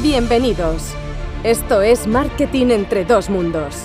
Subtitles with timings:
[0.00, 0.94] Bienvenidos.
[1.44, 3.76] Esto es Marketing entre dos mundos,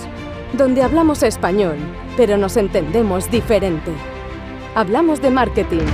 [0.54, 1.76] donde hablamos español,
[2.16, 3.92] pero nos entendemos diferente.
[4.74, 5.84] Hablamos de marketing,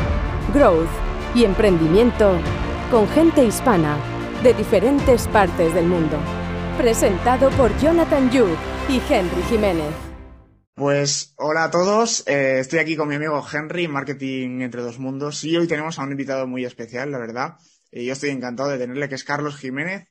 [0.54, 0.88] growth
[1.34, 2.38] y emprendimiento
[2.92, 3.98] con gente hispana
[4.42, 6.16] de diferentes partes del mundo.
[6.78, 8.46] Presentado por Jonathan Yu
[8.88, 9.92] y Henry Jiménez.
[10.76, 15.44] Pues hola a todos, eh, estoy aquí con mi amigo Henry, Marketing entre dos mundos,
[15.44, 17.56] y hoy tenemos a un invitado muy especial, la verdad.
[17.96, 20.08] Y yo estoy encantado de tenerle, que es Carlos Jiménez,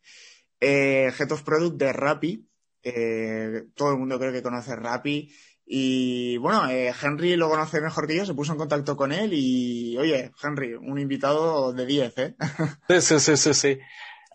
[0.62, 2.48] eh, Head of Product de Rappi.
[2.82, 5.30] Eh, todo el mundo creo que conoce Rappi.
[5.66, 9.32] Y bueno, eh, Henry lo conoce mejor que yo, se puso en contacto con él
[9.34, 12.36] y, oye, Henry, un invitado de 10, ¿eh?
[13.02, 13.80] Sí, sí, sí, sí.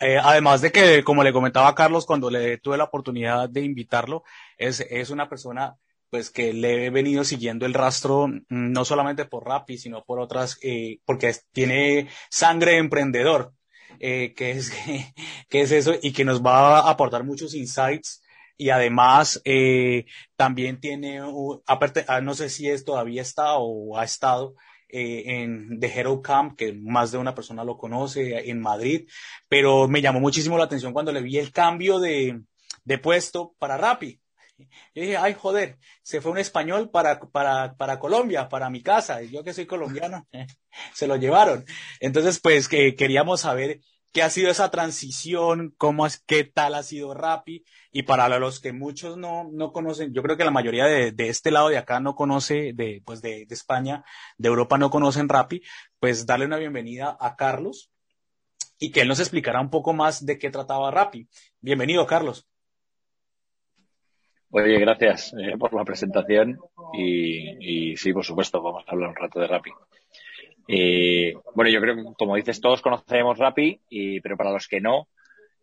[0.01, 3.63] Eh, además de que, como le comentaba a Carlos cuando le tuve la oportunidad de
[3.63, 4.25] invitarlo,
[4.59, 5.77] es, es una persona
[6.11, 10.21] pues que le he venido siguiendo el rastro mm, no solamente por Rappi, sino por
[10.21, 13.53] otras, eh, porque tiene sangre emprendedor,
[14.01, 14.71] eh, que, es,
[15.49, 18.23] que es eso y que nos va a aportar muchos insights
[18.57, 20.07] y además eh,
[20.37, 21.21] también tiene,
[21.67, 24.55] aparte, ah, no sé si es todavía está o ha estado
[24.89, 29.09] eh, en The Hero Camp, que más de una persona lo conoce en Madrid,
[29.49, 32.43] pero me llamó muchísimo la atención cuando le vi el cambio de,
[32.85, 34.21] de puesto para Rappi.
[34.95, 39.23] Yo dije, ay, joder, se fue un español para, para, para Colombia, para mi casa,
[39.23, 40.27] y yo que soy colombiano,
[40.95, 41.65] se lo llevaron.
[42.01, 43.81] Entonces, pues, que queríamos saber
[44.13, 48.61] qué ha sido esa transición, cómo es, qué tal ha sido Rappi, y para los
[48.61, 51.79] que muchos no, no conocen, yo creo que la mayoría de, de este lado de
[51.79, 54.05] acá no conoce, de, pues de, de España,
[54.39, 55.63] de Europa no conocen Rappi,
[56.01, 57.91] pues darle una bienvenida a Carlos
[58.79, 61.29] y que él nos explicará un poco más de qué trataba Rappi.
[61.61, 62.47] Bienvenido, Carlos.
[64.51, 66.59] Oye, gracias eh, por la presentación
[66.95, 69.71] y, y, sí, por supuesto, vamos a hablar un rato de Rappi.
[70.67, 74.81] Eh, bueno, yo creo que, como dices, todos conocemos Rappi, y, pero para los que
[74.81, 75.09] no,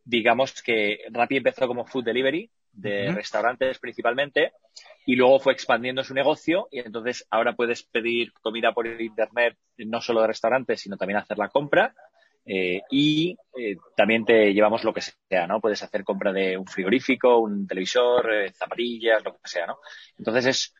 [0.04, 3.16] digamos que Rappi empezó como food delivery de uh -huh.
[3.16, 4.52] restaurantes principalmente
[5.06, 10.02] y luego fue expandiendo su negocio y entonces ahora puedes pedir comida por internet no
[10.02, 11.96] solo de restaurantes, sino también hacer la compra
[12.46, 15.60] eh, y eh, también te llevamos lo que sea, ¿no?
[15.60, 19.80] Puedes hacer compra de un frigorífico, un televisor, eh, zapatillas, lo que sea, ¿no?
[20.18, 20.74] Entonces es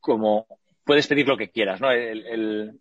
[0.00, 0.46] como
[0.84, 1.90] puedes pedir lo que quieras, ¿no?
[1.90, 2.80] El,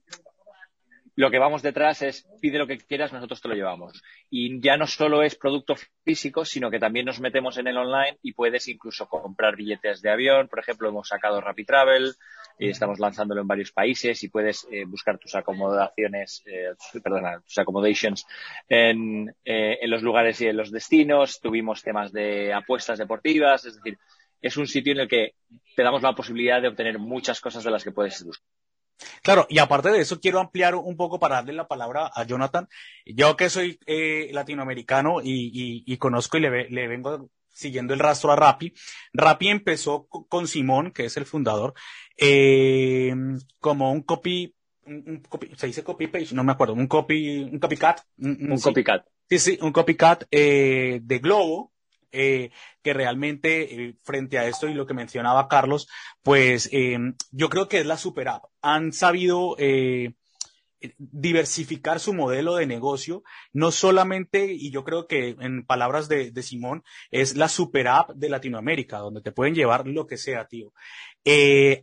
[1.22, 4.02] lo que vamos detrás es pide lo que quieras, nosotros te lo llevamos.
[4.32, 8.18] Y ya no solo es producto físico, sino que también nos metemos en el online
[8.24, 10.48] y puedes incluso comprar billetes de avión.
[10.48, 12.16] Por ejemplo, hemos sacado Rapid Travel,
[12.58, 16.74] y estamos lanzándolo en varios países y puedes eh, buscar tus acomodaciones, eh,
[17.04, 18.26] perdona, tus accommodations
[18.68, 21.40] en, eh, en los lugares y en los destinos.
[21.40, 24.00] Tuvimos temas de apuestas deportivas, es decir,
[24.42, 25.36] es un sitio en el que
[25.76, 28.61] te damos la posibilidad de obtener muchas cosas de las que puedes buscar.
[29.24, 32.68] Claro, y aparte de eso, quiero ampliar un poco para darle la palabra a Jonathan.
[33.06, 38.00] Yo que soy eh, latinoamericano y, y, y, conozco y le, le, vengo siguiendo el
[38.00, 38.74] rastro a Rappi.
[39.14, 41.74] Rappi empezó con Simón, que es el fundador,
[42.18, 43.14] eh,
[43.60, 47.44] como un copy, un, un copy, se dice copy page, no me acuerdo, un copy,
[47.44, 48.02] un copycat.
[48.18, 49.06] Un, un sí, copycat.
[49.30, 51.71] Sí, sí, un copycat eh, de Globo,
[52.12, 52.52] eh,
[52.82, 55.88] que realmente eh, frente a esto y lo que mencionaba Carlos,
[56.24, 56.98] pues eh,
[57.32, 58.46] yo creo que es la super app.
[58.62, 59.56] Han sabido
[60.98, 63.24] diversificar su modelo de negocio,
[63.54, 68.30] no solamente, y yo creo que en palabras de, Simón, es la super app de
[68.30, 70.74] Latinoamérica, donde te pueden llevar lo que sea, tío.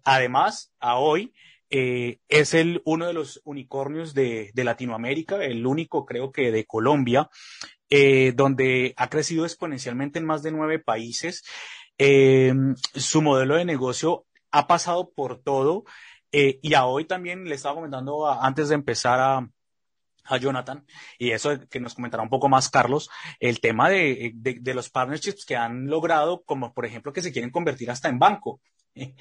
[0.05, 1.33] Además, a hoy,
[1.71, 7.31] es el uno de los unicornios de, Latinoamérica, el único creo que de Colombia,
[7.91, 11.44] eh, donde ha crecido exponencialmente en más de nueve países.
[11.99, 12.54] Eh,
[12.94, 15.84] su modelo de negocio ha pasado por todo
[16.32, 19.49] eh, y a hoy también le estaba comentando antes de empezar a,
[20.28, 20.84] a Jonathan,
[21.19, 23.09] y eso que nos comentará un poco más Carlos,
[23.41, 27.50] el tema de, de, los partnerships que han logrado, como por ejemplo que se quieren
[27.50, 28.60] convertir hasta en banco.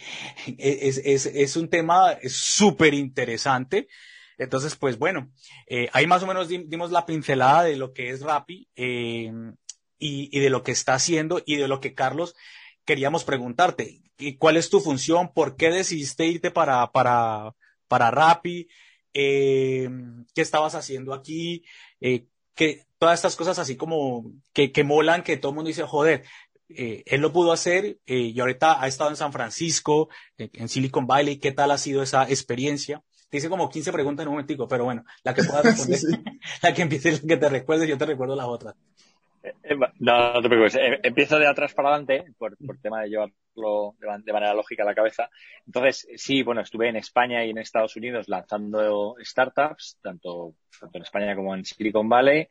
[0.58, 3.88] Es, es, es un tema súper interesante.
[4.38, 5.32] Entonces, pues bueno,
[5.68, 9.32] eh, ahí más o menos dimos la pincelada de lo que es Rappi eh,
[9.98, 12.36] y, de lo que está haciendo y de lo que Carlos
[12.86, 14.02] queríamos preguntarte.
[14.38, 15.34] ¿Cuál es tu función?
[15.34, 17.54] ¿Por qué decidiste irte para, para,
[17.88, 18.68] para Rappi?
[19.14, 19.90] Eh,
[20.36, 21.64] ¿Qué estabas haciendo aquí?
[22.00, 26.24] Que todas estas cosas así como que, molan, que todo el mundo dice, joder,
[26.70, 31.38] él lo pudo hacer y ahorita ha estado en San Francisco, en Silicon Valley.
[31.38, 33.04] ¿Qué tal ha sido esa experiencia?
[33.30, 36.08] Te hice como 15 preguntas en un momentico, pero bueno, la que puedas responder, sí,
[36.08, 36.40] sí.
[36.64, 38.76] la que empiece, la que te recuerdes, yo te recuerdo las otras.
[40.00, 40.78] No, no te preocupes.
[41.04, 44.96] Empiezo de atrás para adelante por, por tema de llevarlo de, manera lógica a la
[44.96, 45.30] cabeza.
[45.66, 51.04] Entonces, sí, bueno, estuve en España y en Estados Unidos lanzando startups, tanto, tanto en
[51.04, 52.48] España como en Silicon Valley.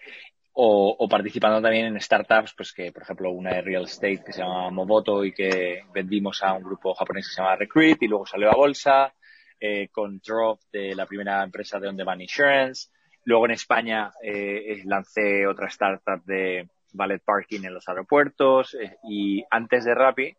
[0.52, 4.40] o, participando también en startups, pues que, por ejemplo, una de real estate que se
[4.40, 8.26] llama Moboto y que vendimos a un grupo japonés que se llama Recruit y luego
[8.26, 9.12] salió a bolsa,
[9.60, 12.88] eh, con Drop de la primera empresa de On Demand Insurance.
[13.24, 19.44] Luego en España eh, lancé otra startup de valet parking en los aeropuertos eh, y
[19.50, 20.36] antes de Rappi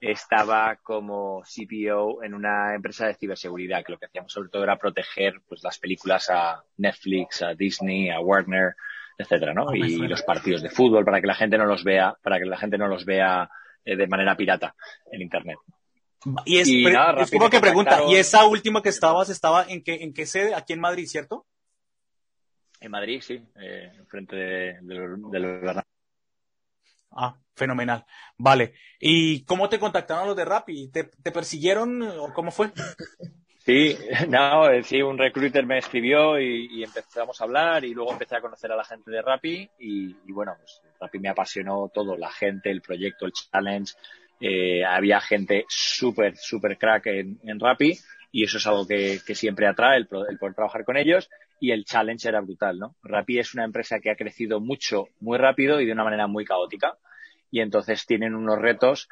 [0.00, 4.76] estaba como CPO en una empresa de ciberseguridad que lo que hacíamos sobre todo era
[4.76, 8.74] proteger pues las películas a Netflix, a Disney, a Warner,
[9.16, 9.72] etcétera, ¿no?
[9.74, 12.56] y los partidos de fútbol para que la gente no los vea, para que la
[12.56, 13.48] gente no los vea
[13.84, 14.74] eh, de manera pirata
[15.10, 15.58] en internet.
[16.44, 20.12] Y es, es como que pregunta, ¿y esa última que estabas, estaba en qué, en
[20.12, 20.54] qué sede?
[20.54, 21.46] Aquí en Madrid, ¿cierto?
[22.80, 25.82] En Madrid, sí, eh, frente de, de,
[27.10, 28.04] Ah, fenomenal.
[28.38, 28.74] Vale.
[28.98, 30.88] ¿Y cómo te contactaron los de Rappi?
[30.88, 32.72] ¿Te, te persiguieron o cómo fue?
[33.64, 33.96] Sí,
[34.28, 38.40] no, eh, sí, un recruiter me escribió y, empezamos a hablar y luego empecé a
[38.40, 42.70] conocer a la gente de Rappi y, bueno, pues Rappi me apasionó todo, la gente,
[42.70, 43.94] el proyecto, el challenge.
[44.44, 47.96] Eh, había gente súper, súper crack en, en Rappi
[48.32, 51.30] y eso es algo que, siempre atrae, el, el, poder trabajar con ellos
[51.60, 52.96] y el challenge era brutal, ¿no?
[53.04, 56.44] Rappi es una empresa que ha crecido mucho, muy rápido y de una manera muy
[56.44, 56.98] caótica
[57.52, 59.08] y entonces tienen unos retos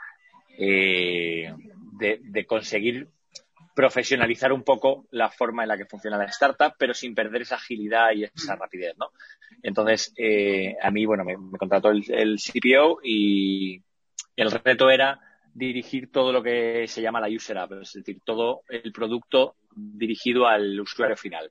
[0.58, 1.54] eh,
[1.92, 3.06] de, conseguir
[3.76, 7.54] profesionalizar un poco la forma en la que funciona la startup, pero sin perder esa
[7.54, 9.10] agilidad y esa rapidez, ¿no?
[9.62, 13.80] Entonces, eh, a mí, bueno, me, contrató el, el, CPO y
[14.42, 15.20] el reto era
[15.54, 20.46] dirigir todo lo que se llama la user app, es decir, todo el producto dirigido
[20.46, 21.50] al usuario final,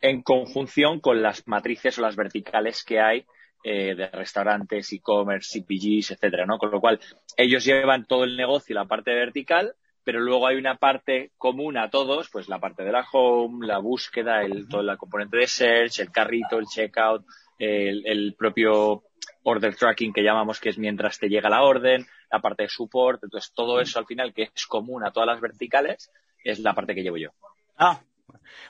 [0.00, 3.24] en conjunción con las matrices o las verticales que hay
[3.64, 6.58] eh, de restaurantes, e-commerce, CPGs, etcétera, ¿no?
[6.58, 7.00] Con lo cual,
[7.36, 9.74] ellos llevan todo el negocio, la parte vertical,
[10.04, 13.78] pero luego hay una parte común a todos, pues la parte de la home, la
[13.78, 17.26] búsqueda, el, todo el componente de search, el carrito, el checkout,
[17.58, 19.02] el, el propio
[19.48, 23.22] order tracking que llamamos que es mientras te llega la orden, la parte de support,
[23.22, 26.10] entonces todo eso al final que es común a todas las verticales
[26.44, 27.30] es la parte que llevo yo.
[27.76, 28.00] Ah,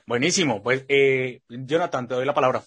[0.06, 0.62] buenísimo.
[0.62, 2.62] Pues eh, Jonathan, te doy la palabra.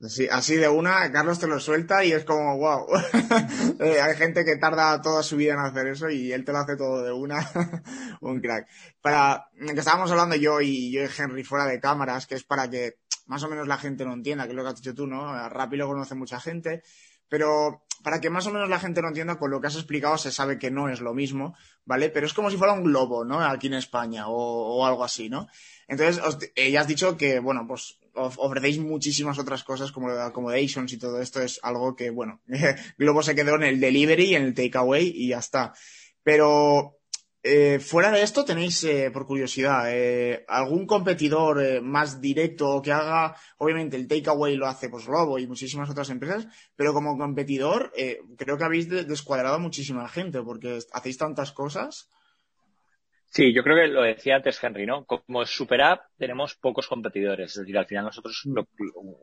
[0.00, 2.86] Sí, así de una, Carlos te lo suelta y es como, wow.
[3.80, 6.58] Eh, hay gente que tarda toda su vida en hacer eso y él te lo
[6.58, 7.38] hace todo de una.
[8.20, 8.68] un crack.
[9.00, 12.68] Para, que estábamos hablando yo y yo y Henry fuera de cámaras, que es para
[12.68, 15.06] que más o menos la gente no entienda, que es lo que has dicho tú,
[15.06, 15.48] ¿no?
[15.48, 16.82] Rápido conoce mucha gente,
[17.28, 20.18] pero para que más o menos la gente no entienda, con lo que has explicado
[20.18, 21.56] se sabe que no es lo mismo,
[21.86, 22.10] ¿vale?
[22.10, 23.40] Pero es como si fuera un globo, ¿no?
[23.40, 25.48] Aquí en España o, algo así, ¿no?
[25.88, 26.22] Entonces,
[26.54, 31.20] eh, ya has dicho que, bueno, pues ofrecéis muchísimas otras cosas como accommodations y todo
[31.20, 32.42] esto es algo que, bueno,
[32.98, 35.72] Globo se quedó en el delivery, en el takeaway y ya está.
[36.22, 36.98] Pero
[37.46, 43.36] eh, fuera de esto tenéis, eh, por curiosidad, eh, algún competidor más directo que haga,
[43.58, 47.92] obviamente el takeaway lo hace pues Globo y muchísimas otras empresas, pero como competidor
[48.38, 52.08] creo que habéis descuadrado muchísima gente porque hacéis tantas cosas.
[53.26, 55.04] Sí, yo creo que lo decía antes Henry, ¿no?
[55.04, 57.50] Como Super App tenemos pocos competidores.
[57.50, 58.42] Es decir, al final nosotros,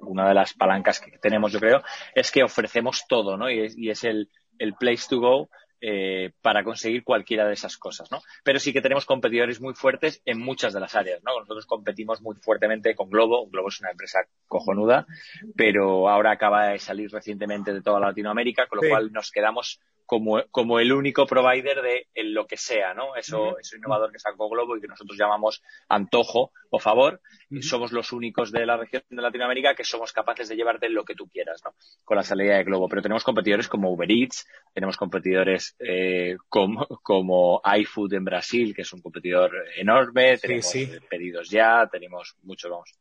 [0.01, 1.81] una de las palancas que tenemos, yo creo,
[2.13, 3.49] es que ofrecemos todo, ¿no?
[3.49, 4.29] Y es, y es el,
[4.59, 5.49] el place to go
[5.81, 8.21] eh, para conseguir cualquiera de esas cosas, ¿no?
[8.43, 11.39] Pero sí que tenemos competidores muy fuertes en muchas de las áreas, ¿no?
[11.39, 13.47] Nosotros competimos muy fuertemente con Globo.
[13.49, 15.07] Globo es una empresa cojonuda,
[15.55, 20.43] pero ahora acaba de salir recientemente de toda Latinoamérica, con lo cual nos quedamos como,
[20.51, 23.15] como el único provider de lo que sea, ¿no?
[23.15, 27.21] Eso, eso innovador que sacó Globo y que nosotros llamamos antojo o favor.
[27.49, 31.03] y somos los únicos de la región de Latinoamérica que somos capaces de llevarte lo
[31.03, 31.73] que tú quieras, ¿no?
[32.03, 32.87] Con la salida de Globo.
[32.89, 38.83] Pero tenemos competidores como Uber Eats, tenemos competidores eh, como, como iFood en Brasil, que
[38.83, 40.73] es un competidor enorme, tenemos
[41.09, 42.91] pedidos ya, tenemos mucho, vamos.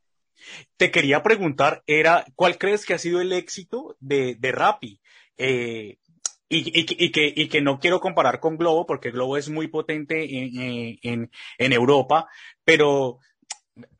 [0.77, 4.99] Te quería preguntar, era, ¿cuál crees que ha sido el éxito de, de Rappi?
[5.37, 5.97] Eh,
[6.51, 10.27] y, y, que, y que no quiero comparar con Globo, porque Globo es muy potente
[11.01, 12.27] en, Europa,
[12.65, 13.19] pero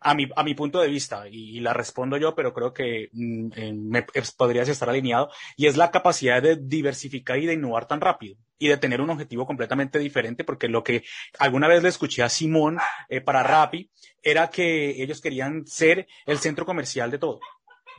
[0.01, 3.89] a mi, a mi punto de vista, y, la respondo yo, pero creo que mm,
[3.89, 4.05] me,
[4.35, 8.67] podrías estar alineado, y es la capacidad de diversificar y de innovar tan rápido y
[8.67, 11.03] de tener un objetivo completamente diferente, porque lo que
[11.39, 13.89] alguna vez le escuché a Simón eh, para Rappi
[14.21, 17.39] era que ellos querían ser el centro comercial de todo.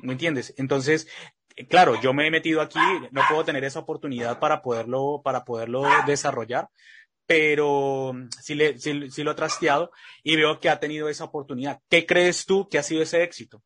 [0.01, 0.55] ¿Me entiendes?
[0.57, 1.09] Entonces,
[1.69, 2.79] claro, yo me he metido aquí,
[3.11, 6.69] no puedo tener esa oportunidad para poderlo, para poderlo desarrollar,
[7.27, 9.91] pero sí, le, sí, lo he trasteado
[10.23, 11.81] y veo que ha tenido esa oportunidad.
[11.89, 13.63] ¿Qué crees tú que ha sido ese éxito?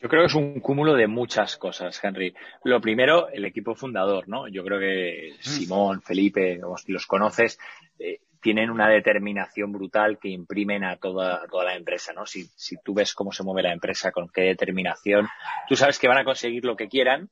[0.00, 2.34] Yo creo que es un cúmulo de muchas cosas, Henry.
[2.64, 4.48] Lo primero, el equipo fundador, ¿no?
[4.48, 5.42] Yo creo que mm.
[5.42, 7.56] Simón, Felipe, los conoces,
[8.00, 12.26] eh, tienen una determinación brutal que imprimen a toda, toda la empresa, ¿no?
[12.26, 15.28] Si, si tú ves cómo se mueve la empresa, con qué determinación,
[15.68, 17.30] tú sabes que van a conseguir lo que quieran,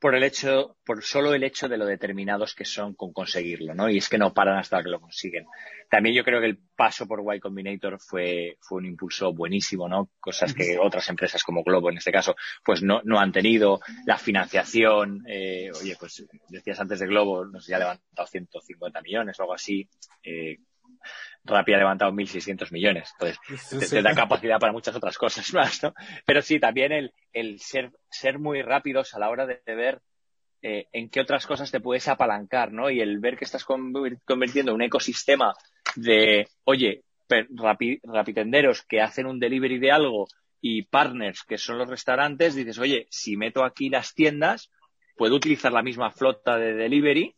[0.00, 3.90] por el hecho, por solo el hecho de lo determinados que son con conseguirlo, ¿no?
[3.90, 5.46] Y es que no paran hasta que lo consiguen.
[5.90, 10.10] También yo creo que el paso por Y Combinator fue, fue un impulso buenísimo, ¿no?
[10.20, 13.80] Cosas que otras empresas como Globo, en este caso, pues no, no han tenido.
[14.06, 19.00] La financiación, eh, oye, pues decías antes de Globo, no sé, ya ha levantado 150
[19.00, 19.88] millones o algo así.
[20.22, 20.58] Eh,
[21.44, 23.12] Rappi ha levantado 1.600 millones.
[23.20, 25.94] Entonces, te, da capacidad para muchas otras cosas más, ¿no?
[26.26, 30.00] Pero sí, también el, el ser, ser muy rápidos a la hora de ver
[30.60, 32.90] eh, en qué otras cosas te puedes apalancar, ¿no?
[32.90, 35.54] Y el ver que estás convirtiendo un ecosistema
[35.94, 37.04] de, oye,
[38.02, 40.26] rapitenderos que hacen un delivery de algo
[40.60, 44.72] y partners que son los restaurantes, dices, oye, si meto aquí las tiendas,
[45.16, 47.36] puedo utilizar la misma flota de delivery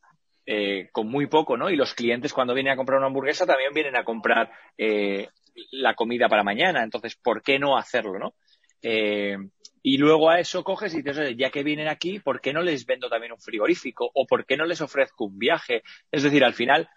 [0.52, 1.70] eh, con muy poco, ¿no?
[1.70, 5.28] Y los clientes cuando vienen a comprar una hamburguesa también vienen a comprar eh,
[5.70, 6.82] la comida para mañana.
[6.82, 8.34] Entonces, ¿por qué no hacerlo, no?
[8.82, 9.36] Eh,
[9.80, 12.84] y luego a eso coges y dices, ya que vienen aquí, ¿por qué no les
[12.84, 14.10] vendo también un frigorífico?
[14.12, 15.84] ¿O por qué no les ofrezco un viaje?
[16.10, 16.88] Es decir, al final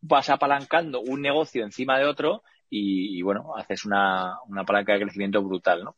[0.00, 5.42] vas apalancando un negocio encima de otro y, bueno, haces una, una palanca de crecimiento
[5.42, 5.96] brutal, ¿no?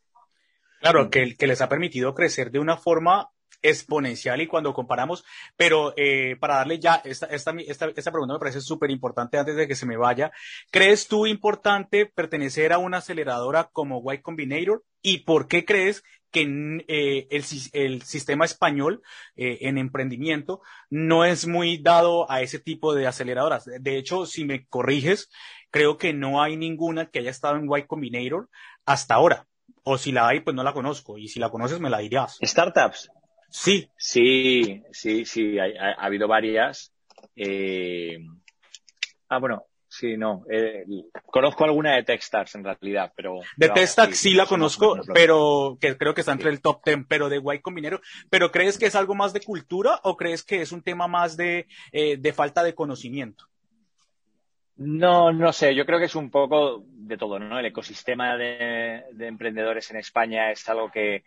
[0.81, 3.29] Claro, que, que les ha permitido crecer de una forma
[3.61, 5.23] exponencial y cuando comparamos,
[5.55, 9.67] pero eh, para darle ya, esta, esta, esta, pregunta me parece súper importante antes de
[9.67, 10.31] que se me vaya.
[10.71, 14.83] ¿Crees tú importante pertenecer a una aceleradora como Y Combinator?
[15.01, 16.41] ¿Y por qué crees que
[16.87, 17.43] eh, el,
[17.73, 19.01] el, sistema español
[19.35, 23.65] eh, en emprendimiento no es muy dado a ese tipo de aceleradoras?
[23.65, 25.29] De hecho, si me corriges,
[25.69, 28.49] creo que no hay ninguna que haya estado en Y Combinator
[28.85, 29.47] hasta ahora.
[29.83, 31.17] O si la hay, pues no la conozco.
[31.17, 32.39] Y si la conoces, me la dirías.
[32.41, 33.11] Startups.
[33.49, 33.89] Sí.
[33.97, 36.93] Sí, sí, sí, ha, habido varias.
[37.35, 38.19] Eh...
[39.29, 40.43] Ah, bueno, sí, no.
[40.49, 40.85] Eh,
[41.25, 43.39] conozco alguna de Techstars en realidad, pero.
[43.57, 47.29] De Techstars sí, la conozco, pero que creo que está entre el top ten, pero
[47.29, 48.01] de White Combinero.
[48.29, 51.37] ¿Pero crees que es algo más de cultura o crees que es un tema más
[51.37, 53.45] de, eh, de falta de conocimiento?
[54.77, 57.57] No, no sé, yo creo que es un poco de todo, ¿no?
[57.57, 61.23] El ecosistema de, de emprendedores en España es algo que,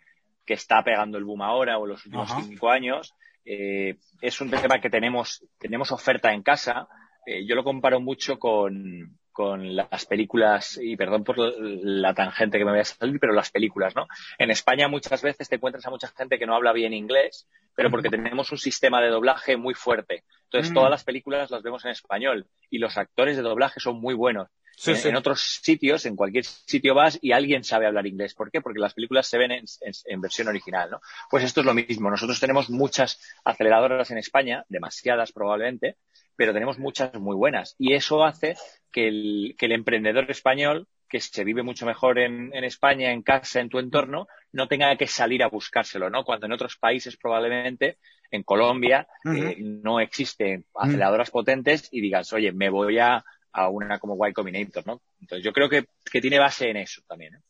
[0.49, 3.13] que está pegando el boom ahora o los últimos cinco años.
[3.45, 6.87] Eh, es un tema que tenemos, tenemos oferta en casa.
[7.23, 12.65] Eh, yo lo comparo mucho con, con las películas, y perdón por la tangente que
[12.65, 14.07] me voy a salir, pero las películas, ¿no?
[14.39, 17.91] En España muchas veces te encuentras a mucha gente que no habla bien inglés, pero
[17.91, 20.23] porque tenemos un sistema de doblaje muy fuerte.
[20.45, 20.73] Entonces, mm.
[20.73, 24.49] todas las películas las vemos en español y los actores de doblaje son muy buenos.
[24.85, 28.33] En, otros sitios, en cualquier sitio vas y alguien sabe hablar inglés.
[28.33, 28.61] ¿Por qué?
[28.61, 31.01] Porque las películas se ven en, versión original, ¿no?
[31.29, 32.09] Pues esto es lo mismo.
[32.09, 35.97] Nosotros tenemos muchas aceleradoras en España, demasiadas probablemente,
[36.35, 37.75] pero tenemos muchas muy buenas.
[37.77, 38.55] Y eso hace
[38.91, 43.59] que el, que el emprendedor español, que se vive mucho mejor en, España, en casa,
[43.59, 46.23] en tu entorno, no tenga que salir a buscárselo, ¿no?
[46.23, 47.97] Cuando en otros países probablemente,
[48.31, 53.25] en Colombia, eh, no existen aceleradoras potentes y digas, oye, me voy a
[53.59, 55.01] a una como Y Combinator, ¿no?
[55.19, 55.85] Entonces yo creo que,
[56.21, 57.35] tiene base en eso también.
[57.35, 57.41] ¿eh?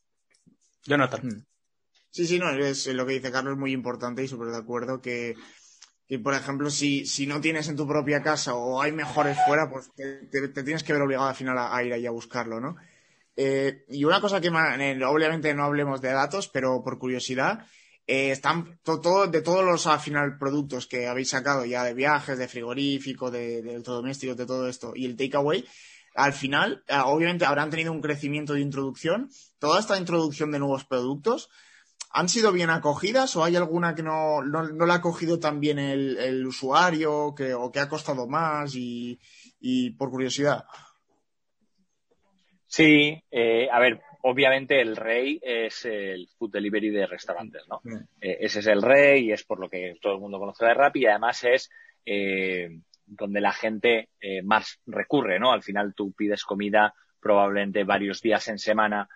[0.83, 1.21] Jonathan.
[1.23, 1.45] Hmm.
[2.11, 4.99] Sí, sí, no, es lo que dice Carlos es muy importante y súper de acuerdo
[4.99, 5.35] que,
[6.23, 9.91] por ejemplo, si, si no tienes en tu propia casa o hay mejores fuera, pues
[9.95, 12.75] te, tienes que ver obligado al final a, ir ahí a buscarlo, ¿no?
[13.35, 17.65] Eh, y una cosa que obviamente no hablemos de datos, pero por curiosidad,
[18.07, 22.39] eh, están todo, de todos los al final productos que habéis sacado ya de viajes,
[22.39, 25.63] de frigorífico, de, de electrodomésticos, de todo esto y el takeaway,
[26.19, 29.29] al final, eh, obviamente habrán tenido un crecimiento de introducción.
[29.57, 31.49] Toda esta introducción de nuevos productos,
[32.11, 35.59] ¿han sido bien acogidas o hay alguna que no, no, no la ha cogido tan
[35.59, 39.19] bien el, el usuario que, o que ha costado más y,
[39.59, 40.65] y por curiosidad?
[42.67, 47.79] Sí, eh, a ver, obviamente el rey es el food delivery de restaurantes, ¿no?
[47.83, 47.95] Mm.
[48.21, 50.73] Eh, ese es el rey y es por lo que todo el mundo conoce de
[50.73, 51.69] Rappi y además es
[52.05, 52.69] eh,
[53.09, 55.51] donde la gente eh, más recurre, ¿no?
[55.51, 59.07] Al final tú pides comida probablemente varios días en semana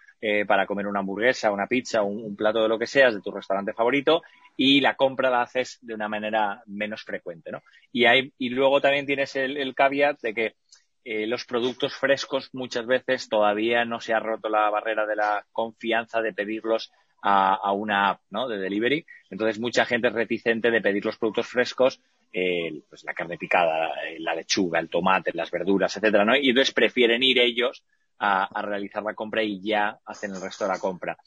[0.47, 3.73] para comer una hamburguesa, una pizza, un, plato de lo que sea de tu restaurante
[3.73, 4.21] favorito
[4.55, 7.61] y la compra la haces de una manera menos frecuente, ¿no?
[7.91, 10.55] Y, hay, y luego también tienes el, caveat de que
[11.03, 15.45] eh, los productos frescos muchas veces todavía no se ha roto la barrera de la
[15.51, 16.91] confianza de pedirlos
[17.25, 18.47] a, una app ¿no?
[18.47, 19.05] de delivery.
[19.29, 22.01] Entonces mucha gente es reticente de pedir los productos frescos,
[22.33, 26.35] eh, pues la carne picada, la lechuga, el tomate, las verduras, etcétera, ¿no?
[26.35, 27.85] Y entonces prefieren ir ellos
[28.19, 31.17] a, realizar la compra y ya hacen el resto de la compra.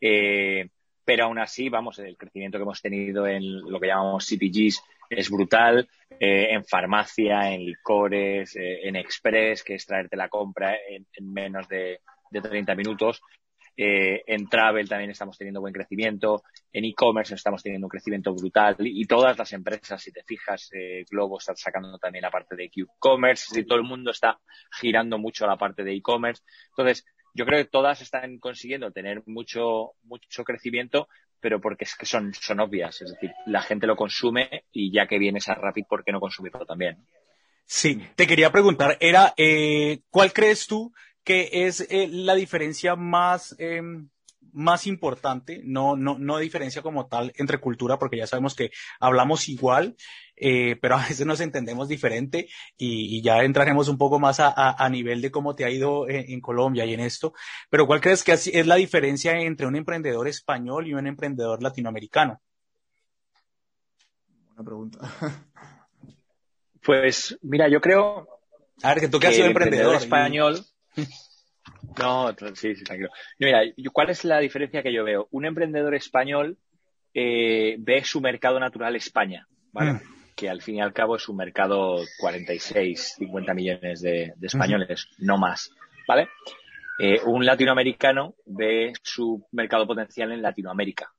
[0.00, 0.68] Eh,
[1.04, 5.30] pero aún así, vamos, el crecimiento que hemos tenido en lo que llamamos CPGs es
[5.30, 11.06] brutal eh, en farmacia, en licores, eh, en express, que es traerte la compra en,
[11.32, 12.00] menos de,
[12.30, 13.20] de 30 minutos.
[13.76, 16.42] Eh, en travel también estamos teniendo buen crecimiento.
[16.72, 18.76] En e-commerce estamos teniendo un crecimiento brutal.
[18.80, 22.64] Y todas las empresas, si te fijas, eh, Globo está sacando también la parte de
[22.64, 23.64] e-commerce.
[23.64, 24.38] Todo el mundo está
[24.80, 26.42] girando mucho la parte de e-commerce.
[26.70, 31.08] Entonces, yo creo que todas están consiguiendo tener mucho, mucho crecimiento,
[31.40, 33.00] pero porque es que son, son obvias.
[33.00, 36.20] Es decir, la gente lo consume y ya que vienes a Rapid, ¿por qué no
[36.20, 36.98] consumirlo también?
[37.64, 40.92] Sí, te quería preguntar, era, eh, ¿cuál crees tú
[41.24, 43.82] que es eh, la diferencia más, eh,
[44.52, 49.48] más importante, no, no, no diferencia como tal entre cultura, porque ya sabemos que hablamos
[49.48, 49.96] igual,
[50.36, 54.48] eh, pero a veces nos entendemos diferente y, y, ya entraremos un poco más a,
[54.48, 57.34] a, a nivel de cómo te ha ido en, en, Colombia y en esto.
[57.70, 62.40] Pero ¿cuál crees que es la diferencia entre un emprendedor español y un emprendedor latinoamericano?
[64.48, 64.98] Buena pregunta.
[66.84, 68.26] Pues mira, yo creo.
[68.82, 70.66] A ver, que tú que has sido emprendedor, emprendedor español.
[71.98, 73.10] No, sí, sí, tranquilo.
[73.38, 75.28] Mira, ¿cuál es la diferencia que yo veo?
[75.30, 76.58] Un emprendedor español
[77.14, 79.94] eh, ve su mercado natural España, ¿vale?
[79.94, 80.00] Mm.
[80.34, 85.08] Que al fin y al cabo es un mercado 46, 50 millones de, de españoles,
[85.18, 85.26] mm.
[85.26, 85.70] no más,
[86.08, 86.28] ¿vale?
[86.98, 91.12] Eh, un latinoamericano ve su mercado potencial en Latinoamérica,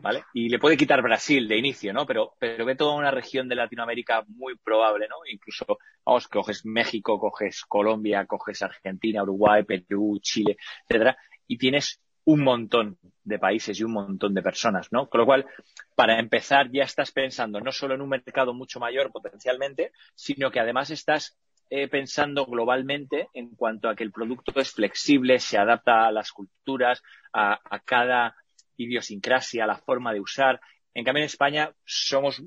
[0.00, 0.24] ¿vale?
[0.32, 2.06] Y le puede quitar Brasil de inicio, ¿no?
[2.06, 5.16] Pero, pero ve toda una región de Latinoamérica muy probable, ¿no?
[5.30, 10.56] Incluso, vamos, coges México, coges Colombia, coges Argentina, Uruguay, Perú, Chile,
[10.86, 11.16] etcétera,
[11.46, 15.08] y tienes un montón de países y un montón de personas, ¿no?
[15.08, 15.46] Con lo cual,
[15.94, 20.60] para empezar, ya estás pensando no solo en un mercado mucho mayor potencialmente, sino que
[20.60, 21.38] además estás
[21.70, 26.32] eh, pensando globalmente en cuanto a que el producto es flexible, se adapta a las
[26.32, 28.34] culturas, a, a cada
[28.78, 30.60] idiosincrasia, la forma de usar.
[30.94, 32.42] En cambio, en España somos,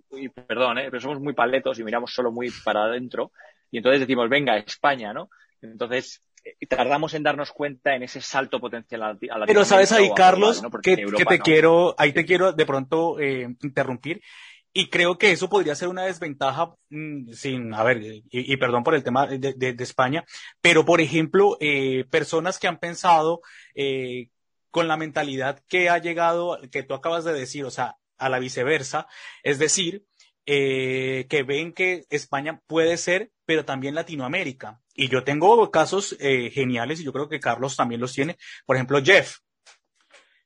[0.48, 0.88] perdón, ¿eh?
[0.90, 3.32] pero somos muy paletos y miramos solo muy para adentro.
[3.70, 5.30] Y entonces decimos, venga, España, ¿no?
[5.62, 10.10] Entonces, eh, tardamos en darnos cuenta en ese salto potencial a la Pero sabes ahí,
[10.16, 10.72] Carlos, ¿no?
[10.72, 11.44] que, que, te no.
[11.44, 14.22] quiero, ahí te quiero de pronto eh, interrumpir.
[14.74, 18.84] Y creo que eso podría ser una desventaja, mmm, sin, a ver, y, y, perdón
[18.84, 20.24] por el tema de, de, de España,
[20.62, 23.42] pero por ejemplo, eh, personas que han pensado
[23.76, 24.30] eh,
[24.72, 28.40] con la mentalidad que ha llegado, que tú acabas de decir, o sea, a la
[28.40, 29.08] viceversa,
[29.44, 30.06] es decir,
[30.46, 34.82] eh, que ven que España puede ser, pero también Latinoamérica.
[34.94, 38.38] Y yo tengo casos eh, geniales y yo creo que Carlos también los tiene.
[38.66, 39.38] Por ejemplo, Jeff.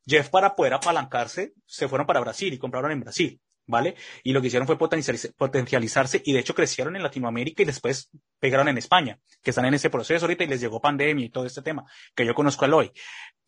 [0.08, 3.42] Jeff para poder apalancarse se fueron para Brasil y compraron en Brasil.
[3.68, 3.96] ¿Vale?
[4.24, 8.68] Y lo que hicieron fue potencializarse y de hecho crecieron en Latinoamérica y después pegaron
[8.68, 11.62] en España, que están en ese proceso ahorita y les llegó pandemia y todo este
[11.62, 12.92] tema, que yo conozco al hoy.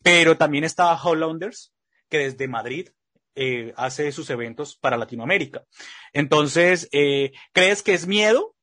[0.02, 1.72] Pero también está Hollanders,
[2.08, 2.88] que desde Madrid
[3.34, 5.64] eh, hace sus eventos para Latinoamérica.
[6.12, 8.56] Entonces, eh, ¿crees que es miedo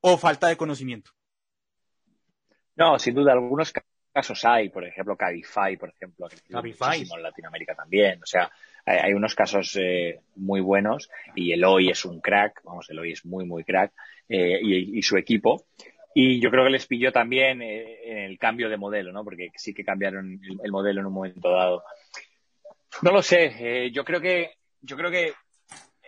[0.00, 1.12] o falta de conocimiento?
[2.74, 3.72] No, sin duda, algunos
[4.16, 7.02] casos hay, por ejemplo, Cabify, por ejemplo, que Cabify.
[7.02, 8.22] en Latinoamérica también.
[8.22, 8.50] O sea,
[8.86, 13.26] hay, hay unos casos eh, muy buenos y Eloy es un crack, vamos, Eloy es
[13.26, 13.92] muy, muy crack,
[14.26, 15.66] eh, y, y, su equipo.
[16.14, 19.22] Y yo creo que les pilló también eh, en el cambio de modelo, ¿no?
[19.22, 21.84] Porque sí que cambiaron el, el modelo en un momento dado.
[23.02, 25.34] No lo sé, eh, yo creo que, yo creo que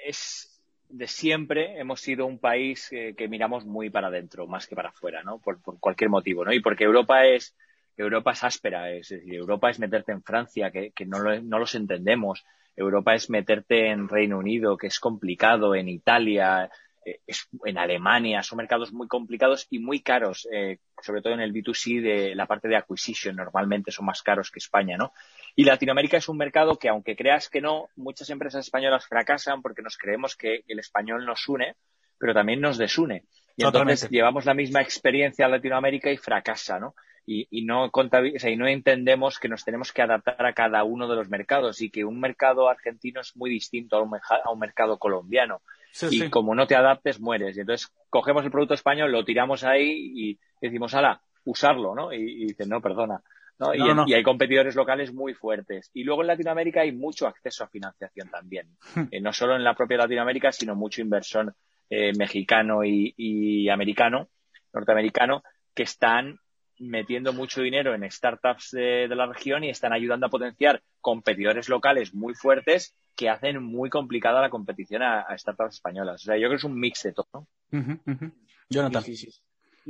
[0.06, 4.74] es de siempre hemos sido un país que, que miramos muy para adentro, más que
[4.74, 5.38] para afuera, ¿no?
[5.40, 6.54] Por, por cualquier motivo, ¿no?
[6.54, 7.54] Y porque Europa es,
[7.98, 11.58] Europa es áspera, es decir, Europa es meterte en Francia, que, que no, lo, no
[11.58, 12.44] los entendemos.
[12.76, 16.70] Europa es meterte en Reino Unido, que es complicado, en Italia,
[17.04, 21.40] eh, es, en Alemania, son mercados muy complicados y muy caros, eh, sobre todo en
[21.40, 25.12] el B2C de la parte de acquisition, normalmente son más caros que España, ¿no?
[25.56, 29.82] Y Latinoamérica es un mercado que, aunque creas que no, muchas empresas españolas fracasan porque
[29.82, 31.74] nos creemos que el español nos une,
[32.16, 33.24] pero también nos desune.
[33.56, 33.92] Y Totalmente.
[33.92, 36.94] entonces llevamos la misma experiencia a Latinoamérica y fracasa, ¿no?
[37.30, 40.82] Y, y no o sea, y no entendemos que nos tenemos que adaptar a cada
[40.84, 44.50] uno de los mercados y que un mercado argentino es muy distinto a un, a
[44.50, 45.60] un mercado colombiano.
[45.92, 46.30] Sí, y sí.
[46.30, 47.54] como no te adaptes, mueres.
[47.54, 52.14] Y entonces cogemos el producto español, lo tiramos ahí y decimos, ala, usarlo, ¿no?
[52.14, 53.20] Y, y dicen, no, perdona.
[53.58, 53.74] ¿no?
[53.74, 54.04] Y, no, no.
[54.06, 55.90] y, hay competidores locales muy fuertes.
[55.92, 58.68] Y luego en Latinoamérica hay mucho acceso a financiación también.
[59.10, 61.54] eh, no solo en la propia Latinoamérica, sino mucho inversor
[61.90, 64.28] eh, mexicano y, y, americano,
[64.72, 65.42] norteamericano,
[65.74, 66.40] que están
[66.80, 71.68] metiendo mucho dinero en startups de, de, la región y están ayudando a potenciar competidores
[71.68, 76.22] locales muy fuertes que hacen muy complicada la competición a, a startups españolas.
[76.22, 77.46] O sea, yo creo que es un mix de todo.
[77.72, 78.32] Uh -huh, uh -huh.
[78.70, 79.02] Jonathan.
[79.02, 79.30] Sí, sí.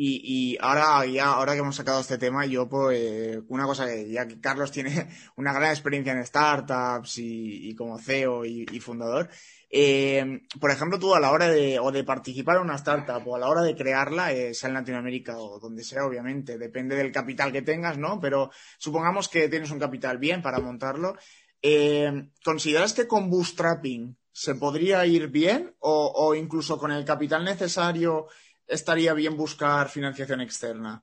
[0.00, 4.28] Y, ahora, ya, ahora que hemos sacado este tema, yo, pues, una cosa que ya
[4.28, 9.28] que Carlos tiene una gran experiencia en startups y, como CEO y, fundador,
[9.68, 13.34] eh, por ejemplo, tú a la hora de, o de participar en una startup o
[13.34, 17.10] a la hora de crearla, eh, sea en Latinoamérica o donde sea, obviamente, depende del
[17.10, 18.20] capital que tengas, ¿no?
[18.20, 21.16] Pero supongamos que tienes un capital bien para montarlo.
[21.60, 27.44] Eh, ¿Consideras que con bootstrapping se podría ir bien o, o incluso con el capital
[27.44, 28.28] necesario
[28.68, 31.02] estaría bien buscar financiación externa?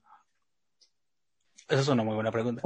[1.67, 2.61] Esa es una muy buena pregunta.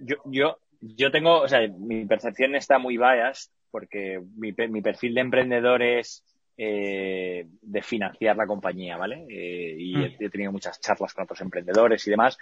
[0.00, 5.14] yo, yo, yo tengo, o sea, mi percepción está muy biased porque mi, mi perfil
[5.14, 6.24] de emprendedor es
[6.56, 9.26] eh, de financiar la compañía, ¿vale?
[9.28, 10.16] Eh, y mm.
[10.20, 12.38] he, tenido muchas charlas con otros emprendedores y demás,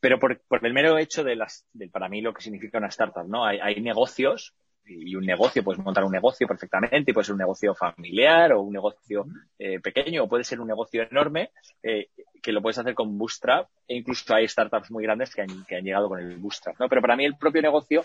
[0.00, 2.88] pero por, por el mero hecho de las, de, para mí lo que significa una
[2.88, 3.44] startup, ¿no?
[3.44, 4.54] Hay, hay negocios
[4.86, 8.62] y un negocio, puedes montar un negocio perfectamente y puede ser un negocio familiar o
[8.62, 9.26] un negocio
[9.58, 11.50] eh, pequeño o puede ser un negocio enorme
[11.82, 12.08] eh,
[12.42, 15.76] que lo puedes hacer con Bootstrap e incluso hay startups muy grandes que han, que
[15.76, 16.88] han llegado con el Bootstrap, ¿no?
[16.88, 18.04] Pero para mí el propio negocio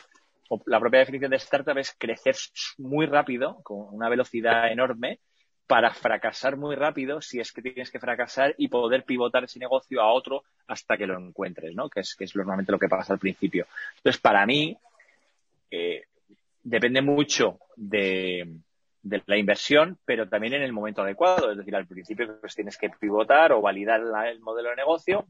[0.50, 2.36] o la propia definición de startup es crecer
[2.78, 5.20] muy rápido, con una velocidad enorme,
[5.68, 10.02] para fracasar muy rápido si es que tienes que fracasar y poder pivotar ese negocio
[10.02, 11.90] a otro hasta que lo encuentres, ¿no?
[11.90, 13.66] Que es, que es normalmente lo que pasa al principio.
[13.98, 14.78] Entonces, para mí,
[15.72, 16.04] eh,
[16.66, 18.58] depende mucho de,
[19.04, 21.52] la inversión, pero también en el momento adecuado.
[21.52, 25.28] Es decir, al principio pues tienes que pivotar o validar el modelo de negocio,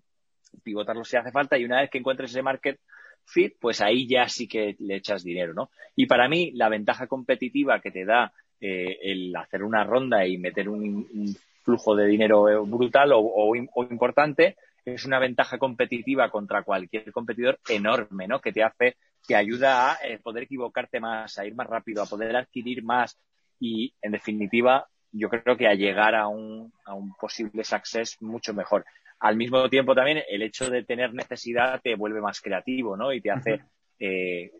[0.63, 2.79] pivotarlo si hace falta y una vez que encuentres ese market
[3.25, 5.69] fit, pues ahí ya sí que le echas dinero, ¿no?
[5.95, 10.37] Y para mí la ventaja competitiva que te da eh, el hacer una ronda y
[10.37, 17.57] meter un, flujo de dinero brutal o, importante es una ventaja competitiva contra cualquier competidor
[17.67, 18.39] enorme, ¿no?
[18.39, 22.07] Que te hace que ayuda a eh, poder equivocarte más, a ir más rápido, a
[22.07, 23.17] poder adquirir más
[23.59, 28.53] y, en definitiva, yo creo que a llegar a un, a un posible success mucho
[28.53, 28.85] mejor.
[29.19, 33.13] Al mismo tiempo también el hecho de tener necesidad te vuelve más creativo, ¿no?
[33.13, 33.61] Y te hace
[33.99, 34.51] eh,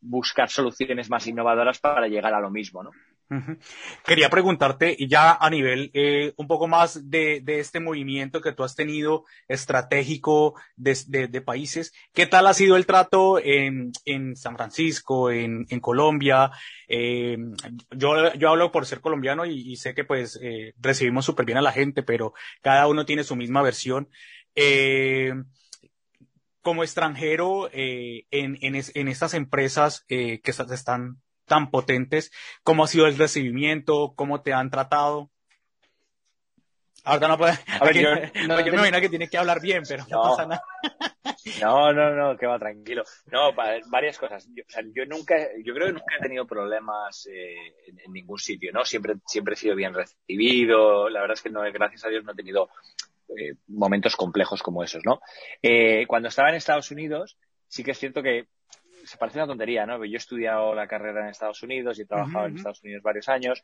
[0.00, 2.90] buscar soluciones más innovadoras para llegar a lo mismo, ¿no?
[4.04, 8.74] Quería preguntarte, ya a nivel eh, un poco más de, este movimiento que tú has
[8.74, 13.92] tenido estratégico de, países, ¿qué tal ha sido el trato en,
[14.36, 16.50] San Francisco, en, Colombia?
[16.88, 17.38] Eh,
[17.90, 21.62] yo, yo hablo por ser colombiano y, sé que pues eh, recibimos súper bien a
[21.62, 24.08] la gente, pero cada uno tiene su misma versión.
[26.60, 32.32] como extranjero en, en, estas empresas que están tan potentes.
[32.62, 34.14] ¿Cómo ha sido el recibimiento?
[34.16, 35.30] ¿Cómo te han tratado?
[37.04, 37.58] Ahora no puede.
[37.80, 38.08] A ver, yo,
[38.48, 40.62] no, yo me imagino que tienes que hablar bien, pero no, pasa nada.
[41.60, 43.02] No, no, no, que va tranquilo.
[43.26, 44.46] No, varias cosas.
[44.54, 48.38] Yo, o sea, yo nunca, yo creo que nunca he tenido problemas eh, en, ningún
[48.38, 48.84] sitio, ¿no?
[48.84, 51.08] Siempre, siempre he sido bien recibido.
[51.08, 52.68] La verdad es que no, gracias a Dios no he tenido
[53.36, 55.20] eh, momentos complejos como esos, ¿no?
[55.60, 58.46] Eh, cuando estaba en Estados Unidos, sí que es cierto que
[59.04, 60.04] se parece una tontería, ¿no?
[60.04, 63.28] Yo he estudiado la carrera en Estados Unidos y he trabajado en Estados Unidos varios
[63.28, 63.62] años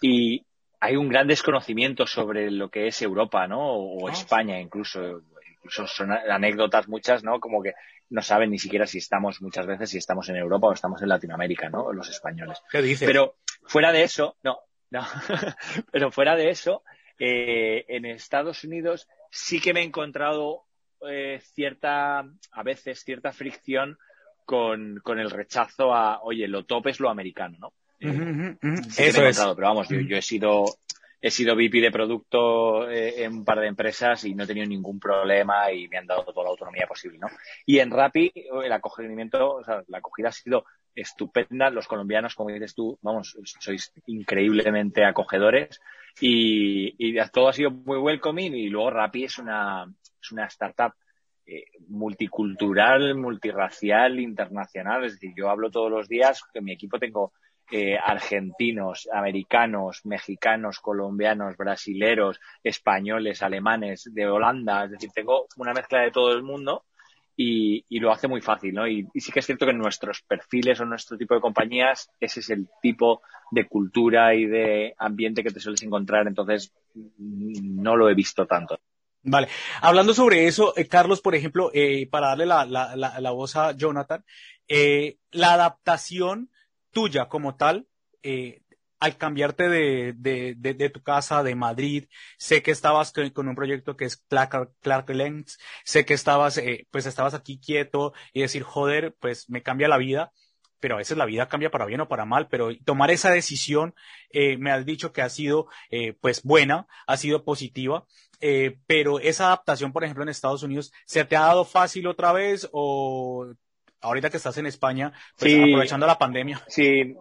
[0.00, 0.44] y
[0.80, 3.60] hay un gran desconocimiento sobre lo que es Europa, ¿no?
[3.60, 4.12] O, ah.
[4.12, 5.22] España incluso.
[5.60, 7.40] Incluso son anécdotas muchas, ¿no?
[7.40, 7.74] Como que
[8.10, 11.08] no saben ni siquiera si estamos muchas veces si estamos en Europa o estamos en
[11.08, 11.92] Latinoamérica, ¿no?
[11.92, 12.62] Los españoles.
[12.70, 13.06] ¿Qué dices?
[13.06, 14.60] Pero fuera de eso, no,
[14.90, 15.04] no.
[15.92, 16.84] Pero fuera de eso,
[17.18, 20.64] eh, en Estados Unidos sí que me he encontrado
[21.08, 23.98] eh, cierta, a veces cierta fricción
[24.48, 27.72] con, con el rechazo a, oye, lo top es lo americano, ¿no?
[28.00, 29.38] Eso es.
[29.38, 30.64] Pero vamos, yo, he sido
[31.20, 34.66] he sido VP de producto eh, en un par de empresas y no he tenido
[34.66, 37.26] ningún problema y me han dado toda la autonomía posible, ¿no?
[37.66, 38.32] Y en Rappi
[38.64, 41.68] el acogimiento, o sea, la acogida ha sido estupenda.
[41.68, 45.78] Los colombianos, como dices tú, vamos, sois increíblemente acogedores
[46.22, 50.94] y, y todo ha sido muy welcoming y luego Rappi es una, es una startup
[51.50, 55.04] eh, multicultural, multirracial, internacional.
[55.04, 57.32] Es decir, yo hablo todos los días, que en mi equipo tengo
[57.70, 64.84] eh, argentinos, americanos, mexicanos, colombianos, brasileros, españoles, alemanes, de Holanda.
[64.84, 66.84] Es decir, tengo una mezcla de todo el mundo
[67.34, 68.86] y, lo hace muy fácil, ¿no?
[68.86, 72.40] Y, y, sí que es cierto que nuestros perfiles o nuestro tipo de compañías ese
[72.40, 76.26] es el tipo de cultura y de ambiente que te sueles encontrar.
[76.26, 76.74] Entonces,
[77.16, 78.78] no lo he visto tanto.
[79.22, 79.48] Vale.
[79.80, 83.72] Hablando sobre eso, eh, Carlos, por ejemplo, eh, para darle la, la, la, voz a
[83.72, 84.24] Jonathan,
[84.68, 86.50] eh, la adaptación
[86.92, 87.86] tuya como tal,
[89.00, 93.96] al cambiarte de, de, de, tu casa de Madrid, sé que estabas con, un proyecto
[93.96, 99.14] que es Clark, Clark Lens, sé que estabas, pues estabas aquí quieto y decir, joder,
[99.20, 100.32] pues me cambia la vida.
[100.80, 103.94] Pero a veces la vida cambia para bien o para mal, pero tomar esa decisión,
[104.30, 108.04] eh, me has dicho que ha sido, eh, pues, buena, ha sido positiva,
[108.40, 112.32] eh, pero esa adaptación, por ejemplo, en Estados Unidos, ¿se te ha dado fácil otra
[112.32, 113.52] vez o
[114.00, 116.62] ahorita que estás en España, pues, aprovechando la pandemia?
[116.68, 117.16] Sí,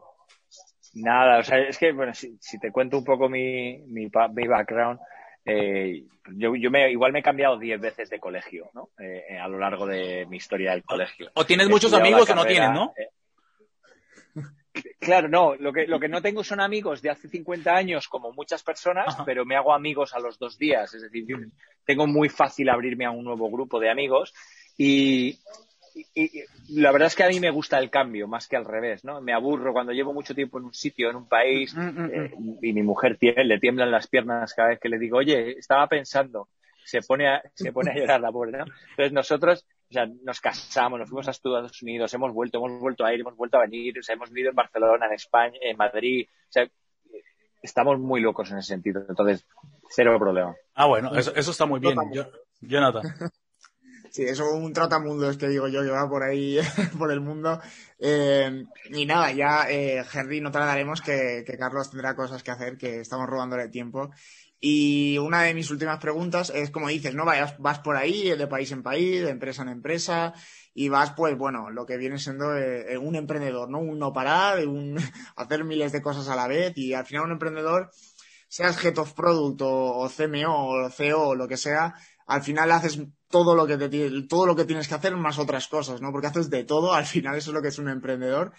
[0.94, 5.00] nada, o sea, es que, bueno, si, te cuento un poco mi, mi, mi background,
[5.48, 6.04] eh,
[6.36, 8.90] yo, yo me, igual me he cambiado diez veces de colegio, ¿no?
[9.00, 11.32] Eh, a lo largo de mi historia del colegio.
[11.36, 12.94] O tienes muchos amigos o no tienes, ¿no?
[12.98, 13.08] Eh,
[15.00, 18.32] claro, no, lo que, lo que no tengo son amigos de hace 50 años, como
[18.32, 20.94] muchas personas, pero me hago amigos a los dos días.
[20.94, 21.26] Es decir,
[21.86, 24.34] tengo muy fácil abrirme a un nuevo grupo de amigos
[24.78, 25.40] y,
[26.14, 29.04] y, la verdad es que a mí me gusta el cambio más que al revés,
[29.04, 29.22] ¿no?
[29.22, 32.12] Me aburro cuando llevo mucho tiempo en un sitio, en un país, mm, mm, mm,
[32.14, 35.58] eh, y mi mujer tiene, le tiemblan las piernas cada vez que le digo, oye,
[35.58, 36.50] estaba pensando,
[36.84, 38.66] se pone a, se pone a llorar la pobre, ¿no?
[38.92, 43.06] Entonces nosotros, o sea, nos casamos, nos fuimos a Estados Unidos, hemos vuelto, hemos vuelto
[43.06, 45.78] a ir, hemos vuelto a venir, o sea, hemos vivido en Barcelona, en España, en
[45.78, 46.68] Madrid, o sea,
[47.62, 49.46] estamos muy locos en ese sentido, entonces,
[49.90, 50.56] cero problema.
[50.74, 51.96] Ah, bueno, eso, eso está muy bien,
[52.62, 53.04] Jonathan.
[54.10, 56.58] Sí, eso un tratamundo es que digo yo que va por ahí,
[56.98, 57.60] por el mundo.
[58.00, 62.78] Eh, y nada, ya eh, Henry, no tardaremos que, que Carlos tendrá cosas que hacer,
[62.78, 64.10] que estamos robándole tiempo.
[64.60, 67.26] Y una de mis últimas preguntas es, como dices, ¿no?
[67.26, 70.34] Vayas, vas por ahí, de país en país, de empresa en empresa,
[70.74, 73.80] y vas, pues, bueno, lo que viene siendo eh, un emprendedor, ¿no?
[73.80, 74.98] Un no parar, un
[75.36, 77.92] hacer miles de cosas a la vez, y al final un emprendedor,
[78.48, 81.94] seas Head of Product o, CMO o CEO o lo que sea,
[82.26, 85.68] al final haces todo lo que te, todo lo que tienes que hacer más otras
[85.68, 86.12] cosas, ¿no?
[86.12, 88.54] Porque haces de todo, al final eso es lo que es un emprendedor.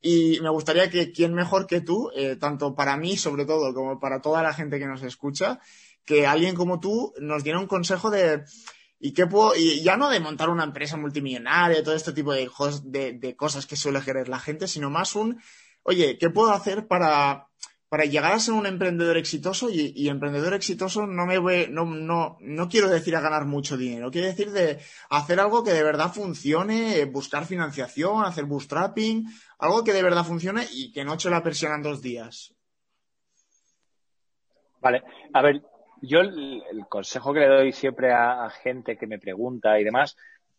[0.00, 3.98] Y me gustaría que quién mejor que tú, eh, tanto para mí sobre todo como
[3.98, 5.60] para toda la gente que nos escucha,
[6.04, 8.44] que alguien como tú nos diera un consejo de
[8.98, 12.48] y qué puedo y ya no de montar una empresa multimillonaria, todo este tipo de,
[12.84, 15.40] de, de cosas que suele querer la gente, sino más un,
[15.82, 17.48] oye, ¿qué puedo hacer para
[17.88, 22.36] para llegar a ser un emprendedor exitoso y, emprendedor exitoso no me voy, no, no,
[22.40, 24.78] no quiero decir a ganar mucho dinero, quiero decir de
[25.10, 29.26] hacer algo que de verdad funcione, buscar financiación, hacer bootstrapping,
[29.58, 32.54] algo que de verdad funcione y que no eche la presión en dos días.
[34.80, 35.62] Vale, a ver,
[36.02, 40.16] yo el, consejo que le doy siempre a gente que me pregunta y demás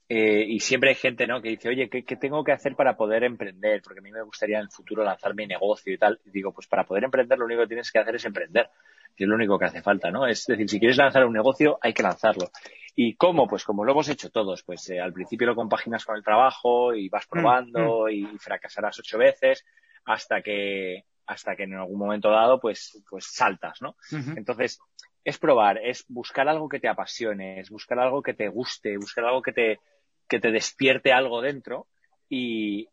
[0.10, 1.42] eh, y siempre hay gente, ¿no?
[1.42, 3.82] Que dice, oye, ¿qué, tengo que hacer para poder emprender?
[3.82, 6.20] Porque a mí me gustaría en el futuro lanzar mi negocio y tal.
[6.26, 8.70] Y digo, pues para poder emprender lo único que tienes que hacer es emprender.
[9.16, 10.26] Que es lo único que hace falta, ¿no?
[10.26, 12.52] Es decir, si quieres lanzar un negocio, hay que lanzarlo.
[12.96, 13.48] ¿Y cómo?
[13.48, 14.64] Pues como lo hemos hecho todos.
[14.64, 18.10] Pues eh, al principio lo compaginas con el trabajo y vas mm, probando mm.
[18.10, 19.66] y fracasarás ocho veces
[20.06, 23.98] hasta que hasta que en algún momento dado pues pues saltas, ¿no?
[24.38, 24.80] Entonces,
[25.26, 29.26] es probar, es buscar algo que te apasione, es buscar algo que te guste, buscar
[29.26, 29.80] algo que te,
[30.28, 31.88] que te despierte algo dentro
[32.30, 32.88] y,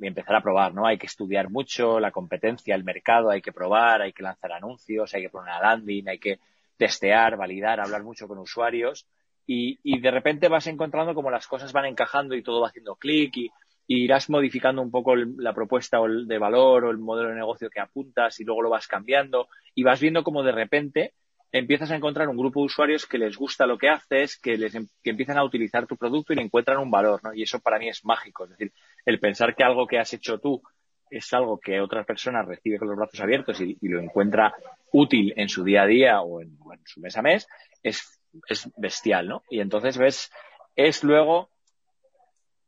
[0.00, 0.86] empezar a probar, ¿no?
[0.86, 5.14] Hay que estudiar mucho la competencia, el mercado, hay que probar, hay que lanzar anuncios,
[5.14, 6.40] hay que poner una landing, hay que
[6.76, 9.06] testear, validar, hablar mucho con usuarios
[9.46, 13.36] y, de repente vas encontrando como las cosas van encajando y todo va haciendo clic
[13.36, 13.50] y,
[13.86, 17.68] irás modificando un poco la propuesta o el de valor o el modelo de negocio
[17.68, 21.12] que apuntas y luego lo vas cambiando y vas viendo como de repente
[21.54, 24.74] empiezas a encontrar un grupo de usuarios que les gusta lo que haces, que, les,
[24.74, 27.32] em, que empiezan a utilizar tu producto y le encuentran un valor, ¿no?
[27.32, 28.44] Y eso para mí es mágico.
[28.44, 28.72] Es decir,
[29.06, 30.60] el pensar que algo que has hecho tú
[31.08, 34.52] es algo que otra persona recibe con los brazos abiertos y, lo encuentra
[34.90, 37.46] útil en su día a día o en, o en su mes a mes,
[37.84, 39.44] es, es bestial, ¿no?
[39.48, 40.32] Y entonces ves,
[40.74, 41.50] es luego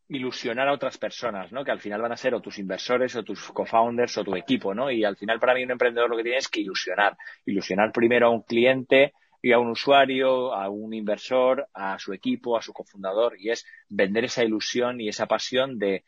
[0.08, 1.64] ilusionar a otras personas, ¿no?
[1.64, 4.74] Que al final van a ser o tus inversores o tus co-founders o tu equipo,
[4.74, 4.90] ¿no?
[4.90, 7.16] Y al final para mí un emprendedor lo que tiene es que ilusionar.
[7.44, 12.56] Ilusionar primero a un cliente y a un usuario, a un inversor, a su equipo,
[12.56, 16.04] a su cofundador y es vender esa ilusión y esa pasión de,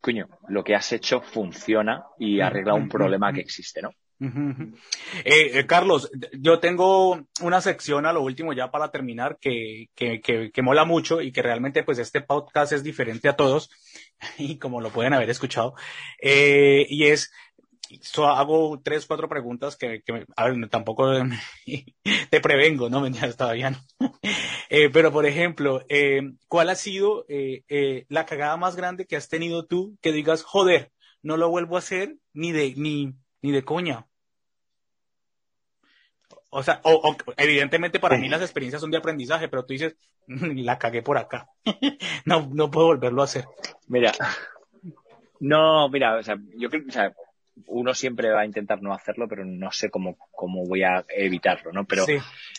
[0.00, 3.90] coño, lo que has hecho funciona y arregla un problema que existe, ¿no?
[4.20, 4.72] Eh,
[5.24, 10.62] eh, Carlos, yo tengo una sección a lo último ya para terminar que, que, que,
[10.62, 13.70] mola mucho y que realmente pues este podcast es diferente a todos
[14.38, 15.74] y como lo pueden haber escuchado
[16.20, 17.30] eh, y es
[18.18, 21.10] hago tres, cuatro preguntas que, que a ver, tampoco
[22.30, 23.78] te prevengo, no me todavía no.
[24.68, 25.82] Pero, por ejemplo,
[26.48, 27.24] ¿cuál ha sido
[28.08, 31.78] la cagada más grande que has tenido tú que digas, joder, no lo vuelvo a
[31.78, 34.07] hacer ni de, ni, ni de coña?
[36.50, 40.78] O sea, o, evidentemente para mí las experiencias son de aprendizaje, pero tú dices, la
[40.78, 41.48] cagué por acá.
[42.24, 43.44] no, no puedo volverlo a hacer.
[43.86, 44.12] Mira,
[45.40, 47.12] no, mira, o sea, yo creo, o sea,
[47.66, 51.72] uno siempre va a intentar no hacerlo, pero no sé cómo, cómo voy a evitarlo,
[51.72, 51.84] ¿no?
[51.84, 52.06] Pero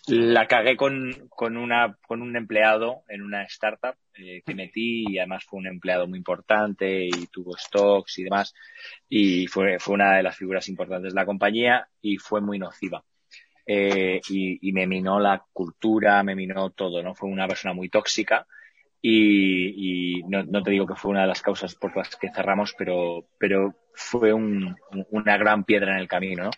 [0.08, 5.20] la cagué con, con, una, con un empleado en una startup eh, que metí y
[5.20, 8.54] además fue un empleado muy importante y tuvo stocks y demás
[9.08, 13.04] y fue, fue una de las figuras importantes de la compañía y fue muy nociva.
[13.72, 17.14] Eh, y, me minó la cultura, me minó todo, ¿no?
[17.14, 18.48] Fue una persona muy tóxica
[19.00, 22.32] y, y no, no, te digo que fue una de las causas por las que
[22.34, 24.76] cerramos, pero, pero fue un,
[25.12, 26.50] una gran piedra en el camino, ¿no?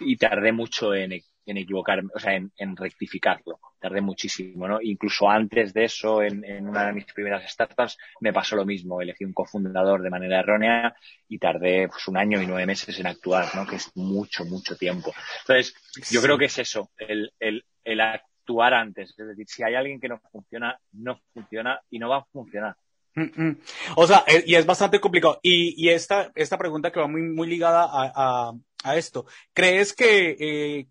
[0.00, 1.12] Y tardé mucho en,
[1.46, 3.60] en equivocarme, o sea, en, rectificarlo.
[3.78, 4.78] Tardé muchísimo, ¿no?
[4.80, 9.00] Incluso antes de eso, en, en, una de mis primeras startups, me pasó lo mismo.
[9.00, 10.94] Elegí un cofundador de manera errónea
[11.28, 13.66] y tardé pues, un año y nueve meses en actuar, ¿no?
[13.66, 15.12] Que es mucho, mucho tiempo.
[15.40, 15.74] Entonces,
[16.10, 19.14] yo creo que es eso, el, el, el actuar antes.
[19.18, 22.76] Es decir, si hay alguien que no funciona, no funciona y no va a funcionar.
[23.14, 23.58] Mm, mm.
[23.96, 25.38] O sea, eh, y es bastante complicado.
[25.42, 28.52] Y, y esta, esta pregunta que va muy, muy ligada a,
[28.84, 29.26] a, esto.
[29.52, 30.88] ¿Crees que eh,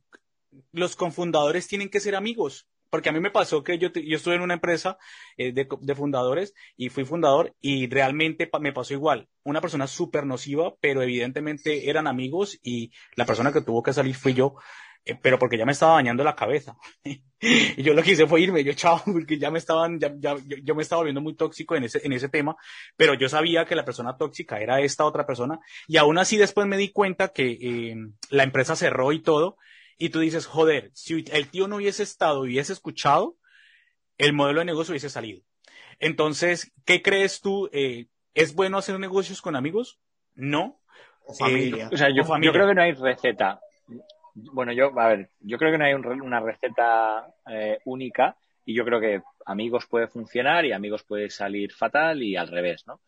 [0.72, 2.68] los confundadores tienen que ser amigos?
[2.90, 4.98] Porque a mí me pasó que yo, yo estuve en una empresa
[5.38, 9.28] eh, de, de, fundadores y fui fundador y realmente me pasó igual.
[9.44, 14.16] Una persona súper nociva, pero evidentemente eran amigos y la persona que tuvo que salir
[14.16, 14.56] fui yo.
[15.22, 16.78] Pero porque ya me estaba dañando la cabeza.
[17.78, 20.36] y yo lo que hice fue irme, yo chao, porque ya me estaban, ya, ya
[20.46, 22.56] yo, yo, me estaba volviendo muy tóxico en ese, en ese tema,
[22.96, 26.68] pero yo sabía que la persona tóxica era esta otra persona, y aún así después
[26.68, 27.96] me di cuenta que eh,
[28.30, 29.58] la empresa cerró y todo,
[29.98, 33.36] y tú dices, joder, si el tío no hubiese estado y hubiese escuchado,
[34.18, 35.42] el modelo de negocio hubiese salido.
[36.00, 37.70] Entonces, ¿qué crees tú?
[37.72, 40.00] Eh, ¿Es bueno hacer negocios con amigos?
[40.34, 40.80] No.
[41.26, 41.90] O familia.
[41.92, 42.52] o sea, yo, familia.
[42.52, 43.62] yo creo que no hay receta
[44.36, 48.74] bueno, yo, a ver, yo creo que no hay un, una receta eh, única y
[48.74, 53.00] yo creo que amigos puede funcionar y amigos puede salir fatal y al revés, ¿no?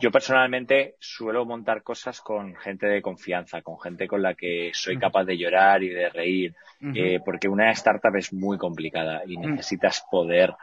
[0.00, 4.98] Yo personalmente suelo montar cosas con gente de confianza, con gente con la que soy
[4.98, 6.96] capaz de llorar y de reír, uh -huh.
[6.96, 10.54] eh, porque una startup es muy complicada y necesitas poder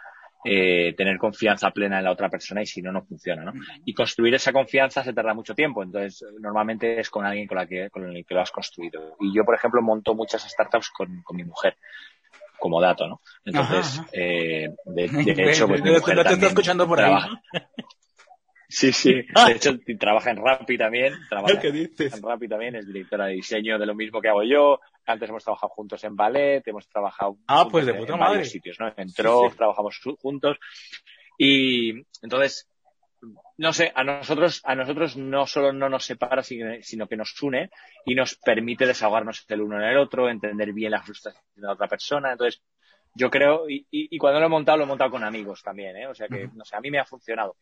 [0.46, 3.54] eh, tener confianza plena en la otra persona y si no, no funciona, ¿no?
[3.86, 7.68] Y construir esa confianza se tarda mucho tiempo, entonces normalmente es con alguien con, la
[7.68, 9.16] que, con el que lo has construido.
[9.20, 11.76] Y yo, por ejemplo, monto muchas startups con, con mi mujer
[12.60, 13.22] como dato, ¿no?
[13.46, 14.10] Entonces, ajá, ajá.
[14.14, 17.30] Eh, de, de, hecho, pues mi mujer no te está escuchando por trabaja.
[17.54, 17.62] ahí.
[18.70, 19.14] Sí, sí.
[19.14, 21.14] De hecho, trabaja en Rappi también.
[21.30, 22.14] Trabaja ¿Qué dices?
[22.14, 22.76] en Rappi también.
[22.76, 24.82] Es directora de diseño de lo mismo que hago yo.
[25.08, 26.68] Antes hemos trabajado juntos en ballet.
[26.68, 28.36] Hemos trabajado ah, pues de puta en madre.
[28.36, 28.94] varios sitios, ¿no?
[28.96, 29.58] En Trof, sí, sí.
[29.58, 30.58] trabajamos juntos.
[31.38, 32.70] Y entonces,
[33.58, 37.70] no sé, a nosotros, a nosotros no solo no nos separa, sino que nos une
[38.06, 41.74] y nos permite desahogarnos el uno en el otro, entender bien la frustración de la
[41.74, 42.32] otra persona.
[42.32, 42.62] Entonces,
[43.14, 45.98] yo creo, y, y, y cuando lo he montado, lo he montado con amigos también,
[45.98, 46.08] ¿eh?
[46.08, 47.56] O sea que, no sé, a mí me ha funcionado.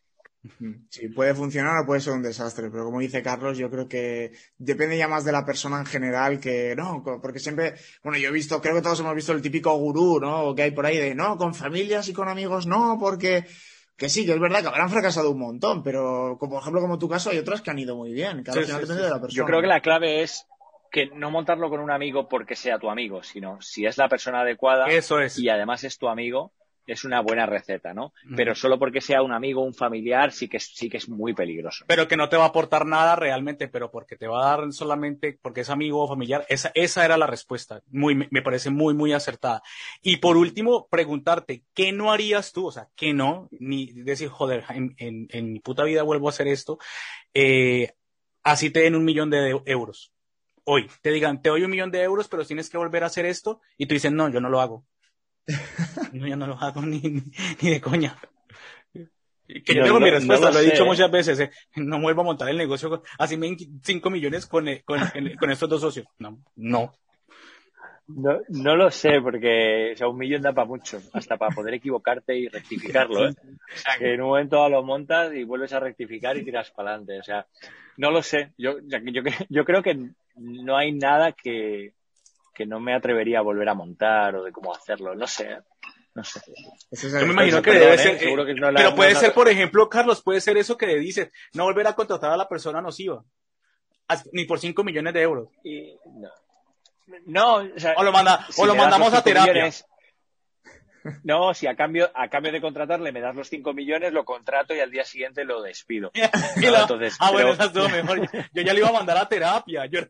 [0.89, 4.31] Sí, puede funcionar o puede ser un desastre, pero como dice Carlos, yo creo que
[4.57, 8.33] depende ya más de la persona en general que no, porque siempre, bueno, yo he
[8.33, 10.53] visto, creo que todos hemos visto el típico gurú, ¿no?
[10.55, 13.45] Que hay por ahí de no, con familias y con amigos no, porque
[13.97, 16.99] que sí, que es verdad que habrán fracasado un montón, pero como por ejemplo como
[16.99, 19.03] tu caso hay otras que han ido muy bien, que sí, al final sí, depende
[19.03, 19.07] sí.
[19.07, 19.37] de la persona.
[19.37, 20.45] Yo creo que la clave es
[20.91, 24.41] que no montarlo con un amigo porque sea tu amigo, sino si es la persona
[24.41, 25.37] adecuada Eso es.
[25.39, 26.53] y además es tu amigo,
[26.85, 28.13] es una buena receta, ¿no?
[28.35, 31.33] Pero solo porque sea un amigo, un familiar, sí que, es, sí que es muy
[31.33, 31.85] peligroso.
[31.87, 34.71] Pero que no te va a aportar nada realmente, pero porque te va a dar
[34.73, 36.45] solamente porque es amigo o familiar.
[36.49, 37.81] Esa, esa era la respuesta.
[37.91, 39.63] Muy, me parece muy, muy acertada.
[40.01, 42.67] Y por último, preguntarte, ¿qué no harías tú?
[42.67, 43.49] O sea, ¿qué no?
[43.51, 46.77] Ni decir, joder, en, en, en mi puta vida vuelvo a hacer esto.
[47.33, 47.93] Eh,
[48.43, 50.11] así te den un millón de euros.
[50.63, 53.25] Hoy, te digan, te doy un millón de euros, pero tienes que volver a hacer
[53.25, 53.61] esto.
[53.77, 54.85] Y tú dices, no, yo no lo hago
[56.13, 57.01] no, yo no lo hago ni,
[57.61, 58.17] ni de coña.
[59.47, 61.51] Que yo tengo no, mi respuesta, no lo, lo, he dicho muchas veces, eh.
[61.75, 64.99] no vuelvo a montar el negocio, así me 5 millones con, eh, con,
[65.39, 66.07] con, estos dos socios.
[66.17, 66.93] No, no.
[68.07, 71.75] No, no lo sé, porque o sea, un millón da para mucho, hasta para poder
[71.75, 73.29] equivocarte y rectificarlo.
[73.29, 73.33] ¿eh?
[73.33, 76.91] O sea, que en un momento lo montas y vuelves a rectificar y tiras para
[76.91, 77.19] adelante.
[77.19, 77.47] O sea,
[77.97, 78.51] no lo sé.
[78.57, 81.93] Yo, yo, yo creo que no hay nada que,
[82.55, 85.13] que no me atrevería a volver a montar o de cómo hacerlo.
[85.13, 85.57] No sé.
[86.15, 86.41] No sé.
[86.91, 88.15] Yo me imagino que debe ser.
[88.15, 90.87] Eh, que no la, pero puede no, ser, por ejemplo, Carlos, puede ser eso que
[90.87, 93.23] le dices, no volver a contratar a la persona nociva.
[94.31, 95.49] Ni por 5 millones de euros.
[95.63, 96.29] Y, no.
[97.25, 99.53] no o, sea, o, lo, manda, si o lo mandamos a terapia.
[99.53, 99.85] Millones,
[101.23, 104.75] No, si a cambio, a cambio de contratarle me das los 5 millones, lo contrato
[104.75, 106.11] y al día siguiente lo despido.
[106.65, 108.29] No, entonces, ah, bueno, eso estuvo mejor.
[108.53, 109.85] Yo, ya le iba a mandar a terapia.
[109.85, 110.01] Yo,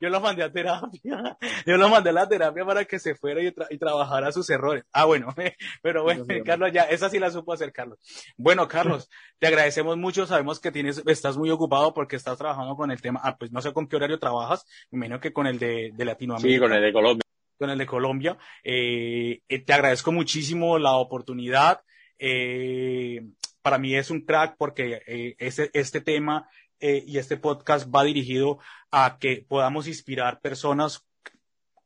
[0.00, 1.36] yo lo mandé a terapia.
[1.66, 4.84] Yo lo mandé a la terapia para que se fuera y, y trabajara sus errores.
[4.92, 5.32] Ah, bueno.
[5.82, 7.98] Pero bueno, Carlos, ya, esa sí la supo hacer, Carlos.
[8.36, 10.26] Bueno, Carlos, te agradecemos mucho.
[10.26, 13.20] Sabemos que tienes, estás muy ocupado porque estás trabajando con el tema.
[13.22, 14.66] Ah, pues no sé con qué horario trabajas.
[14.90, 16.54] Me imagino que con el de, de Latinoamérica.
[16.54, 17.30] Sí, con el de Colombia
[17.60, 18.38] con el de Colombia.
[18.64, 21.82] Eh, eh, te agradezco muchísimo la oportunidad.
[22.18, 23.22] Eh,
[23.60, 26.48] para mí es un crack porque este, este tema
[26.80, 28.58] y este podcast va dirigido
[28.90, 31.06] a que podamos inspirar personas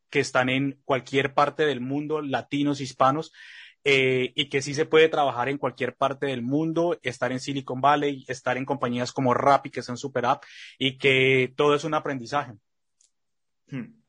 [0.09, 3.33] que están en cualquier parte del mundo, latinos, hispanos,
[3.83, 8.25] y que sí se puede trabajar en cualquier parte del mundo, estar en Silicon Valley,
[8.29, 10.45] estar en compañías como Rappi, que son super app,
[10.79, 12.53] y que todo es un aprendizaje.
[13.67, 14.04] Hmm.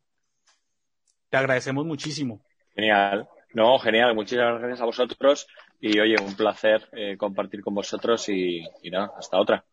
[1.36, 2.40] Te agradecemos muchísimo.
[2.74, 3.28] Genial.
[3.54, 4.16] No, genial.
[4.16, 5.48] Muchísimas gracias a vosotros
[5.82, 9.66] y oye, un placer eh, compartir con vosotros y, y nada, hasta otra.